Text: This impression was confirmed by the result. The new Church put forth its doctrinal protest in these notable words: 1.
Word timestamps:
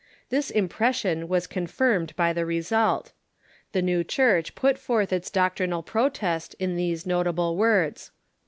This 0.31 0.49
impression 0.49 1.27
was 1.27 1.45
confirmed 1.45 2.15
by 2.15 2.33
the 2.33 2.43
result. 2.43 3.11
The 3.71 3.83
new 3.83 4.03
Church 4.03 4.55
put 4.55 4.79
forth 4.79 5.13
its 5.13 5.29
doctrinal 5.29 5.83
protest 5.83 6.55
in 6.57 6.75
these 6.75 7.05
notable 7.05 7.55
words: 7.55 8.09
1. 8.11 8.15